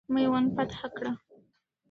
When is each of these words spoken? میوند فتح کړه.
میوند 0.13 0.47
فتح 0.55 0.79
کړه. 0.97 1.11